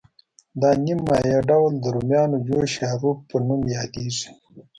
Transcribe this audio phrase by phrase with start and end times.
[0.61, 4.27] دا نیم مایع ډول د رومیانو جوشه یا روب په نوم یادیږي.